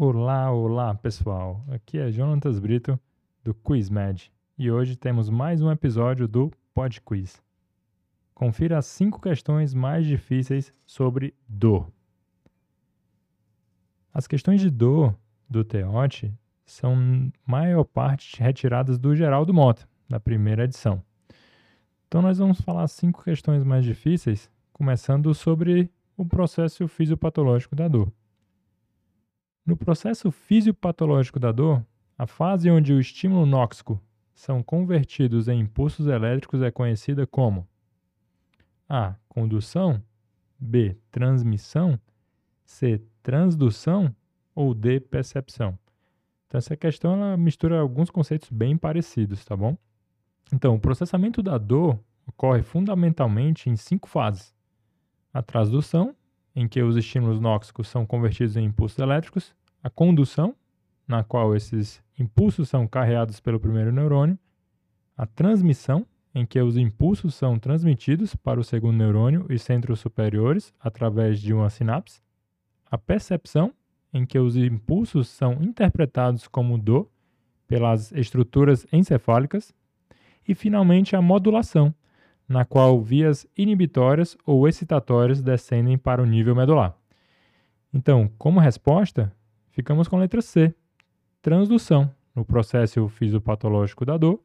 [0.00, 1.60] Olá, olá pessoal.
[1.66, 2.96] Aqui é Jonatas Brito
[3.42, 7.42] do QuizMed e hoje temos mais um episódio do Pod Quiz.
[8.32, 11.90] Confira as cinco questões mais difíceis sobre dor.
[14.14, 15.18] As questões de dor
[15.50, 16.32] do Teote
[16.64, 21.02] são maior parte retiradas do Geraldo Mota, da primeira edição.
[22.06, 28.12] Então nós vamos falar cinco questões mais difíceis, começando sobre o processo fisiopatológico da dor.
[29.68, 31.84] No processo fisiopatológico da dor,
[32.16, 34.00] a fase onde o estímulo nóxico
[34.34, 37.68] são convertidos em impulsos elétricos é conhecida como
[38.88, 39.14] A.
[39.28, 40.02] Condução
[40.58, 40.96] B.
[41.10, 42.00] Transmissão
[42.64, 43.02] C.
[43.22, 44.16] Transdução
[44.54, 45.00] ou D.
[45.00, 45.78] Percepção.
[46.46, 49.76] Então, essa questão ela mistura alguns conceitos bem parecidos, tá bom?
[50.50, 54.54] Então, o processamento da dor ocorre fundamentalmente em cinco fases:
[55.30, 56.16] a transdução,
[56.58, 60.56] em que os estímulos nóxicos são convertidos em impulsos elétricos, a condução,
[61.06, 64.36] na qual esses impulsos são carreados pelo primeiro neurônio,
[65.16, 70.74] a transmissão, em que os impulsos são transmitidos para o segundo neurônio e centros superiores
[70.80, 72.20] através de uma sinapse,
[72.90, 73.72] a percepção,
[74.12, 77.08] em que os impulsos são interpretados como dor
[77.68, 79.72] pelas estruturas encefálicas,
[80.46, 81.94] e finalmente a modulação,
[82.48, 86.96] na qual vias inibitórias ou excitatórias descendem para o nível medular.
[87.92, 89.32] Então, como resposta,
[89.70, 90.74] ficamos com a letra C,
[91.42, 94.40] transdução, no processo fisiopatológico da dor.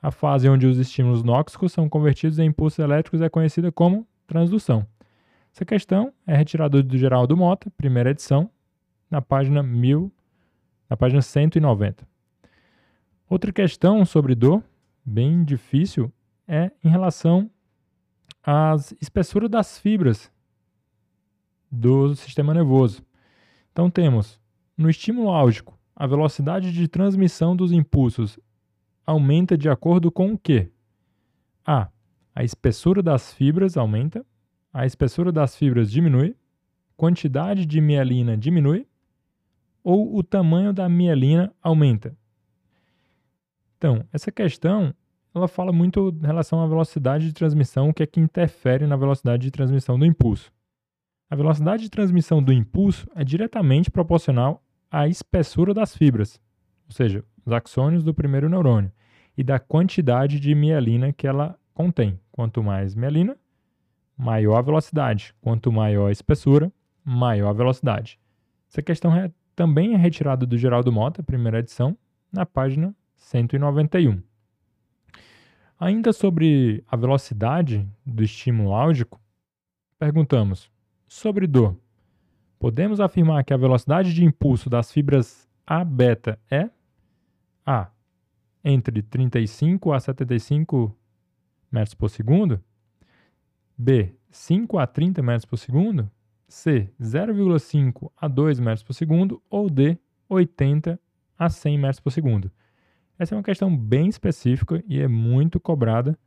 [0.00, 4.86] A fase onde os estímulos nóxicos são convertidos em impulsos elétricos é conhecida como transdução.
[5.54, 8.50] Essa questão é retirada do Geraldo Mota, primeira edição,
[9.10, 10.10] na página 1000,
[10.88, 12.06] na página 190.
[13.28, 14.62] Outra questão sobre dor,
[15.04, 16.12] bem difícil,
[16.46, 17.50] é em relação
[18.42, 20.30] às espessuras das fibras
[21.70, 23.04] do sistema nervoso.
[23.70, 24.40] Então temos
[24.76, 28.38] no estímulo álgico, a velocidade de transmissão dos impulsos
[29.06, 30.70] aumenta de acordo com o quê?
[31.64, 31.88] A.
[32.34, 34.24] A espessura das fibras aumenta,
[34.72, 36.34] a espessura das fibras diminui,
[36.96, 38.86] quantidade de mielina diminui
[39.84, 42.16] ou o tamanho da mielina aumenta.
[43.76, 44.94] Então, essa questão
[45.34, 48.96] ela fala muito em relação à velocidade de transmissão, o que é que interfere na
[48.96, 50.52] velocidade de transmissão do impulso.
[51.30, 56.38] A velocidade de transmissão do impulso é diretamente proporcional à espessura das fibras,
[56.86, 58.92] ou seja, os axônios do primeiro neurônio,
[59.36, 62.20] e da quantidade de mielina que ela contém.
[62.30, 63.36] Quanto mais mielina,
[64.16, 65.34] maior a velocidade.
[65.40, 66.70] Quanto maior a espessura,
[67.04, 68.18] maior a velocidade.
[68.68, 71.96] Essa questão é, também é retirada do Geraldo Mota, primeira edição,
[72.32, 74.22] na página 191.
[75.82, 79.20] Ainda sobre a velocidade do estímulo álgico,
[79.98, 80.70] perguntamos:
[81.08, 81.76] Sobre dor,
[82.56, 86.70] podemos afirmar que a velocidade de impulso das fibras A beta é?
[87.66, 87.90] A
[88.62, 90.96] entre 35 a 75
[91.68, 92.62] metros por segundo,
[93.76, 96.08] B 5 a 30 metros por segundo,
[96.46, 99.42] C 0,5 a 2 metros por segundo.
[99.50, 99.98] Ou D
[100.28, 101.00] 80
[101.36, 102.52] a 100 metros por segundo.
[103.22, 106.18] Essa é uma questão bem específica e é muito cobrada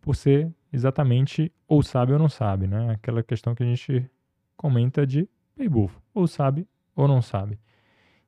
[0.00, 2.92] por ser exatamente ou sabe ou não sabe, né?
[2.92, 4.08] Aquela questão que a gente
[4.56, 6.64] comenta de Beibufo, ou sabe
[6.94, 7.58] ou não sabe.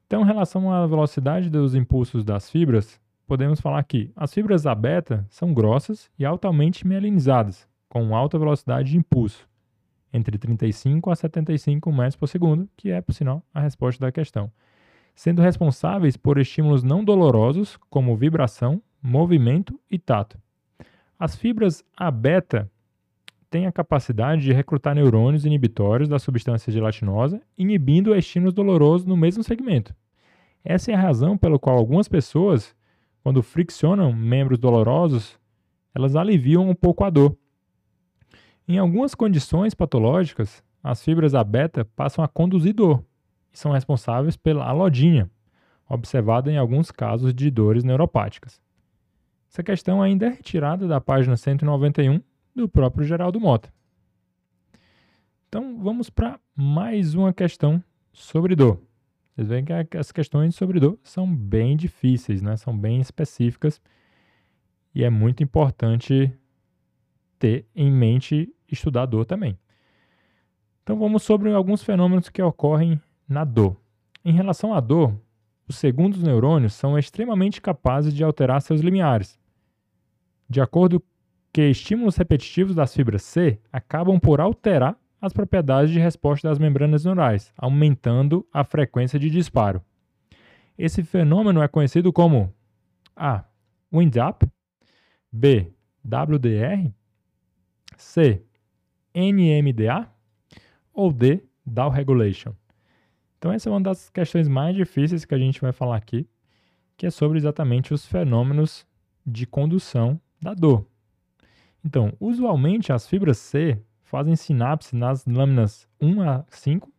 [0.05, 5.25] Então, em relação à velocidade dos impulsos das fibras, podemos falar que as fibras beta
[5.31, 9.49] são grossas e altamente mielinizadas, com alta velocidade de impulso,
[10.13, 14.51] entre 35 a 75 metros por segundo, que é, por sinal, a resposta da questão,
[15.19, 20.39] sendo responsáveis por estímulos não dolorosos, como vibração, movimento e tato.
[21.19, 22.71] As fibras A beta
[23.51, 29.43] tem a capacidade de recrutar neurônios inibitórios da substância gelatinosa, inibindo estímulos dolorosos no mesmo
[29.43, 29.93] segmento.
[30.63, 32.73] Essa é a razão pela qual algumas pessoas,
[33.21, 35.37] quando friccionam membros dolorosos,
[35.93, 37.37] elas aliviam um pouco a dor.
[38.69, 43.03] Em algumas condições patológicas, as fibras A beta passam a conduzir dor
[43.59, 45.29] são responsáveis pela alodinha,
[45.89, 48.61] observada em alguns casos de dores neuropáticas.
[49.51, 52.21] Essa questão ainda é retirada da página 191
[52.55, 53.73] do próprio Geraldo Mota.
[55.49, 57.83] Então vamos para mais uma questão
[58.13, 58.81] sobre dor.
[59.35, 62.57] Vocês veem que as questões sobre dor são bem difíceis, né?
[62.57, 63.81] são bem específicas
[64.95, 66.33] e é muito importante
[67.39, 69.59] ter em mente estudar dor também.
[70.83, 73.77] Então vamos sobre alguns fenômenos que ocorrem na dor.
[74.25, 75.15] Em relação à dor,
[75.69, 79.39] os segundos neurônios são extremamente capazes de alterar seus limiares.
[80.49, 81.03] De acordo
[81.53, 87.05] que estímulos repetitivos das fibras C acabam por alterar as propriedades de resposta das membranas
[87.05, 89.83] neurais, aumentando a frequência de disparo.
[90.77, 92.55] Esse fenômeno é conhecido como
[93.17, 93.45] A.
[93.93, 94.47] Wind-up,
[95.33, 95.73] B.
[96.05, 96.91] WDR,
[97.97, 98.43] C.
[99.15, 100.09] NMDA
[100.93, 101.43] ou D.
[101.67, 102.53] Down Regulation.
[103.39, 106.29] Então, essa é uma das questões mais difíceis que a gente vai falar aqui,
[106.97, 108.85] que é sobre exatamente os fenômenos
[109.25, 110.85] de condução da dor.
[111.85, 116.93] Então, usualmente as fibras C fazem sinapse nas lâminas 1 a 5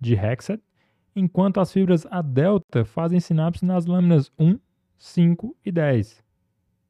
[0.00, 0.60] de Hexad,
[1.14, 4.58] enquanto as fibras A delta fazem sinapse nas lâminas 1,
[4.96, 6.24] 5 e 10.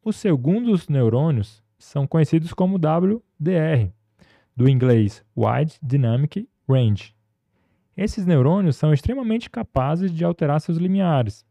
[0.03, 3.93] Os segundos neurônios são conhecidos como WDR,
[4.57, 7.18] do inglês Wide Dynamic Range.
[7.99, 11.45] Esses neurônios são extremamente capazes de alterar seus limiares,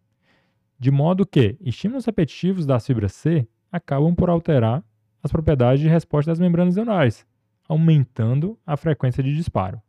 [0.80, 4.82] de modo que estímulos repetitivos das fibras C acabam por alterar
[5.22, 7.28] as propriedades de resposta das membranas neurais,
[7.68, 9.82] aumentando a frequência de disparo.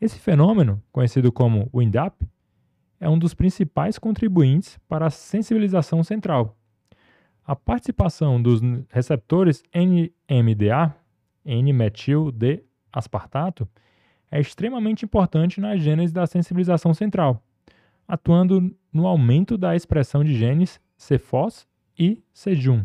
[0.00, 2.24] Esse fenômeno, conhecido como wind-up,
[3.00, 6.56] é um dos principais contribuintes para a sensibilização central.
[7.44, 8.60] A participação dos
[8.90, 10.94] receptores NMDA,
[11.44, 13.68] N-metil-D-aspartato,
[14.30, 17.42] é extremamente importante na gênese da sensibilização central,
[18.06, 21.66] atuando no aumento da expressão de genes CFOS
[21.98, 22.84] e CJUN.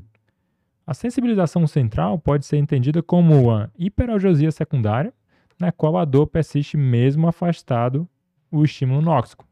[0.86, 5.14] A sensibilização central pode ser entendida como uma hiperalgesia secundária,
[5.60, 8.08] na qual a dor persiste mesmo afastado
[8.52, 9.48] o estímulo nóxico.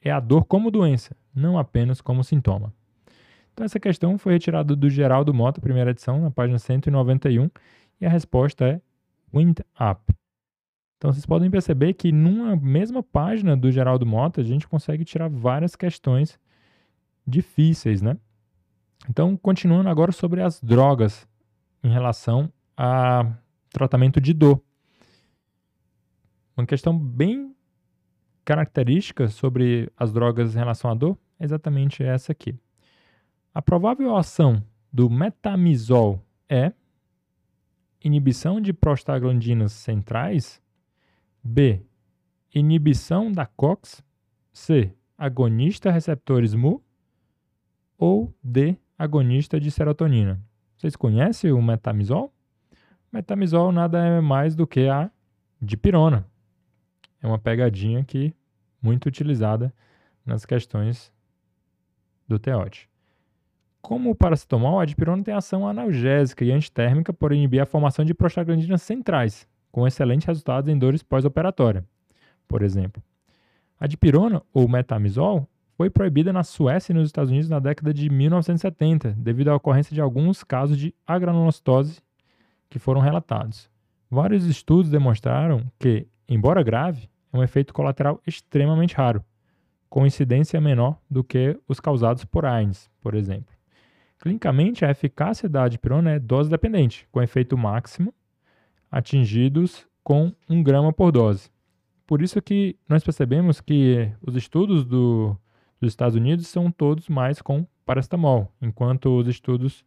[0.00, 2.72] É a dor como doença, não apenas como sintoma.
[3.52, 7.50] Então, essa questão foi retirada do Geraldo Mota, primeira edição, na página 191,
[8.00, 8.80] e a resposta é
[9.34, 10.19] Wind Up.
[11.00, 15.30] Então, vocês podem perceber que numa mesma página do Geraldo Mota, a gente consegue tirar
[15.30, 16.38] várias questões
[17.26, 18.18] difíceis, né?
[19.08, 21.26] Então, continuando agora sobre as drogas
[21.82, 23.32] em relação a
[23.70, 24.62] tratamento de dor.
[26.54, 27.56] Uma questão bem
[28.44, 32.54] característica sobre as drogas em relação à dor é exatamente essa aqui.
[33.54, 34.62] A provável ação
[34.92, 36.74] do metamizol é
[38.04, 40.60] inibição de prostaglandinas centrais,
[41.42, 41.82] B.
[42.54, 44.02] Inibição da COX,
[44.52, 44.94] C.
[45.16, 46.82] Agonista receptores MU
[47.98, 50.40] ou D agonista de serotonina.
[50.76, 52.32] Vocês conhecem o metamizol?
[53.12, 55.10] Metamizol nada é mais do que a
[55.60, 56.26] dipirona.
[57.22, 58.34] É uma pegadinha que
[58.80, 59.72] muito utilizada
[60.24, 61.12] nas questões
[62.26, 62.88] do teote.
[63.80, 68.14] Como o paracetamol, a dipirona tem ação analgésica e antitérmica por inibir a formação de
[68.14, 71.84] prostaglandinas centrais, com excelentes resultados em dores pós-operatória,
[72.48, 73.02] por exemplo.
[73.78, 78.10] A dipirona, ou metamizol, foi proibida na Suécia e nos Estados Unidos na década de
[78.10, 82.02] 1970, devido à ocorrência de alguns casos de agranulocitose
[82.68, 83.70] que foram relatados.
[84.10, 89.24] Vários estudos demonstraram que, embora grave, é um efeito colateral extremamente raro,
[89.88, 93.54] com incidência menor do que os causados por AINES, por exemplo.
[94.18, 98.12] Clinicamente, a eficácia da dipirona é dose dependente, com efeito máximo
[98.90, 101.50] atingidos com 1 grama por dose.
[102.06, 105.36] Por isso que nós percebemos que os estudos do
[105.80, 109.84] dos Estados Unidos são todos mais com paracetamol, enquanto os estudos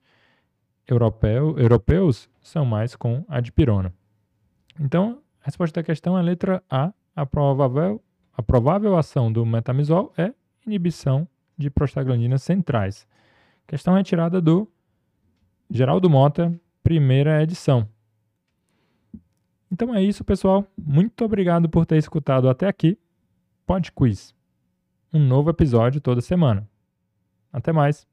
[0.88, 3.93] europeu, europeus são mais com a dipirona.
[4.79, 6.91] Então, a resposta da questão é a letra A.
[7.15, 8.01] A provável,
[8.36, 10.33] a provável ação do metamizol é
[10.65, 13.07] inibição de prostaglandinas centrais.
[13.67, 14.67] Questão retirada do
[15.69, 17.88] Geraldo Mota, primeira edição.
[19.73, 20.65] Então é isso, pessoal.
[20.77, 22.95] Muito obrigado por ter escutado até aqui.
[23.65, 24.35] Pod Quiz
[25.13, 26.67] um novo episódio toda semana.
[27.51, 28.12] Até mais!